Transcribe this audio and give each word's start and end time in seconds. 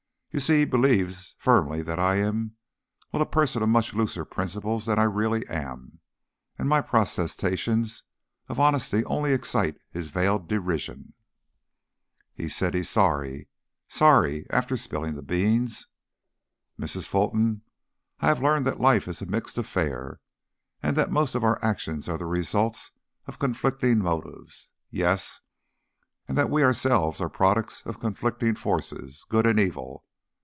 You 0.33 0.39
see, 0.39 0.59
he 0.59 0.63
believes 0.65 1.35
firmly 1.39 1.81
that 1.81 1.99
I 1.99 2.15
am 2.19 2.55
a 3.11 3.17
well, 3.17 3.21
a 3.23 3.29
person 3.29 3.61
of 3.61 3.67
much 3.67 3.93
looser 3.93 4.23
principles 4.23 4.85
than 4.85 4.97
I 4.97 5.03
really 5.03 5.45
am, 5.49 5.99
and 6.57 6.69
my 6.69 6.79
protestations 6.79 8.03
of 8.47 8.57
honesty 8.57 9.03
only 9.03 9.33
excite 9.33 9.75
his 9.89 10.07
veiled 10.07 10.47
derision." 10.47 11.15
"He 12.33 12.47
says 12.47 12.73
he's 12.73 12.89
sorry. 12.89 13.49
Sorry! 13.89 14.47
After 14.49 14.77
spilling 14.77 15.15
the 15.15 15.21
beans." 15.21 15.89
"Mrs. 16.79 17.07
Fulton, 17.09 17.63
I 18.21 18.27
have 18.27 18.41
learned 18.41 18.65
that 18.67 18.79
life 18.79 19.09
is 19.09 19.21
a 19.21 19.25
mixed 19.25 19.57
affair, 19.57 20.21
and 20.81 20.95
that 20.95 21.11
most 21.11 21.35
of 21.35 21.43
our 21.43 21.61
actions 21.61 22.07
are 22.07 22.17
the 22.17 22.25
results 22.25 22.91
of 23.25 23.37
conflicting 23.37 23.99
motives. 23.99 24.69
Yes, 24.89 25.41
and 26.25 26.37
that 26.37 26.49
we 26.49 26.63
ourselves 26.63 27.19
are 27.19 27.27
products 27.27 27.81
of 27.85 27.99
conflicting 27.99 28.55
forces, 28.55 29.25
good 29.27 29.45
and 29.45 29.59
evil. 29.59 30.05